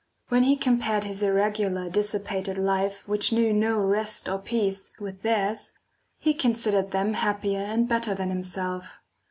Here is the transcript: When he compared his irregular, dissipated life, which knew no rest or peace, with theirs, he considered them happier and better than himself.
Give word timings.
When 0.29 0.41
he 0.41 0.55
compared 0.57 1.03
his 1.03 1.21
irregular, 1.21 1.87
dissipated 1.87 2.57
life, 2.57 3.07
which 3.07 3.31
knew 3.31 3.53
no 3.53 3.77
rest 3.77 4.27
or 4.27 4.39
peace, 4.39 4.91
with 4.99 5.21
theirs, 5.21 5.73
he 6.17 6.33
considered 6.33 6.89
them 6.89 7.13
happier 7.13 7.59
and 7.61 7.87
better 7.87 8.15
than 8.15 8.29
himself. 8.29 8.97